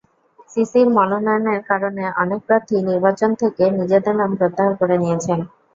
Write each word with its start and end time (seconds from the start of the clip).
সিসির 0.49 0.87
মনোনয়নের 0.95 1.61
কারণে 1.69 2.03
অনেক 2.21 2.39
প্রার্থীই 2.47 2.87
নির্বাচন 2.89 3.29
থেকে 3.41 3.63
নিজেদের 3.79 4.15
নাম 4.21 4.31
প্রত্যাহার 4.39 4.73
করে 4.81 4.95
নিয়েছেন। 4.97 5.39